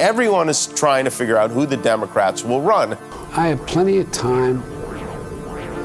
[0.00, 2.96] Everyone is trying to figure out who the Democrats will run.
[3.32, 4.62] I have plenty of time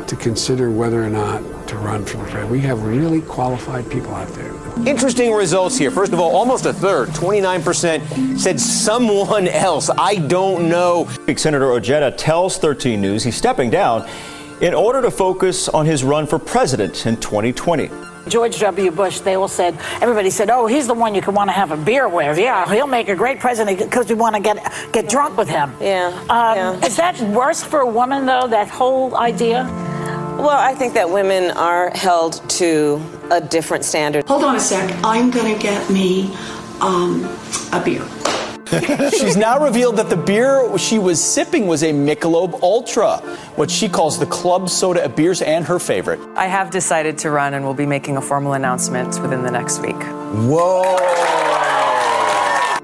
[0.05, 2.51] to consider whether or not to run for the president.
[2.51, 4.53] We have really qualified people out there.
[4.87, 5.89] Interesting results here.
[5.89, 9.89] First of all, almost a third, 29%, said someone else.
[9.97, 11.09] I don't know.
[11.35, 14.07] Senator Ojeda tells 13 News he's stepping down
[14.61, 17.89] in order to focus on his run for president in 2020.
[18.27, 18.91] George W.
[18.91, 21.71] Bush, they all said, everybody said, oh, he's the one you can want to have
[21.71, 22.37] a beer with.
[22.39, 24.57] Yeah, he'll make a great president because we want to get
[24.91, 25.73] get drunk with him.
[25.81, 26.85] Yeah, Um, yeah.
[26.85, 29.63] Is that worse for a woman, though, that whole idea?
[30.37, 34.27] Well, I think that women are held to a different standard.
[34.27, 34.91] Hold on a sec.
[35.03, 36.33] I'm going to get me
[36.81, 37.23] um,
[37.71, 38.03] a beer.
[39.11, 43.17] She's now revealed that the beer she was sipping was a Michelob Ultra,
[43.55, 46.19] what she calls the club soda of beers and her favorite.
[46.35, 49.79] I have decided to run and will be making a formal announcement within the next
[49.79, 49.99] week.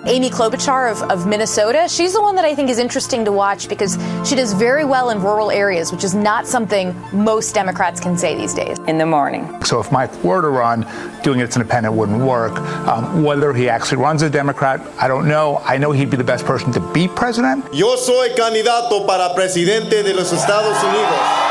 [0.10, 3.70] Amy Klobuchar of, of Minnesota, she's the one that I think is interesting to watch
[3.70, 3.96] because
[4.28, 8.36] she does very well in rural areas, which is not something most Democrats can say
[8.36, 8.80] these days.
[8.88, 9.48] In the morning.
[9.64, 10.88] So if Mike were to run,
[11.22, 12.58] doing it as an independent wouldn't work.
[12.88, 15.62] Um, whether he actually runs as a Democrat, I don't know.
[15.64, 17.72] I know he'd be the best person to be president.
[17.72, 21.49] Yo soy candidato para presidente de los Estados Unidos.